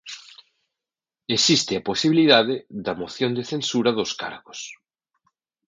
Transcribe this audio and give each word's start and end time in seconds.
Existe 1.37 1.73
a 1.75 1.85
posibilidade 1.89 2.55
da 2.85 2.93
moción 3.01 3.31
de 3.37 3.43
censura 3.51 3.91
dos 3.97 4.11
cargos. 4.21 4.59